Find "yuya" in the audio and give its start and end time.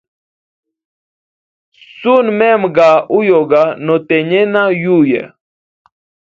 4.83-5.23